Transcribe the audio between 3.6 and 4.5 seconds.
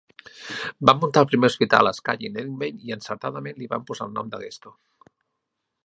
li van posar el nom de